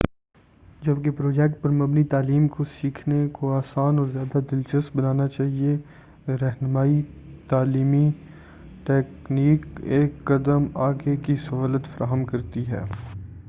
جبکہ 0.81 1.11
پروجیکٹ 1.11 1.61
پر 1.61 1.69
مبنی 1.71 2.03
تعلیم 2.03 2.47
کو 2.47 2.63
سیکھنے 2.63 3.27
کو 3.31 3.51
آسان 3.53 3.99
اور 3.99 4.07
زیادہ 4.07 4.39
دلچسپ 4.51 4.97
بنانا 4.97 5.27
چاہیئے، 5.27 5.75
رہنما‏ئی 6.41 7.01
تعلیمی 7.49 8.09
ٹیکنیک 8.85 9.65
ایک 9.91 10.23
قدم 10.25 10.65
آگے 10.81 11.15
کی 11.17 11.35
سہولت 11.45 11.87
فراہم 11.87 12.25
کرتی 12.25 12.67
ہے۔ 12.67 12.83